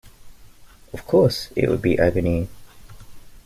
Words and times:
Of 0.93 1.05
course, 1.05 1.49
it 1.55 1.69
will 1.69 1.77
be 1.77 1.99
agony. 1.99 2.47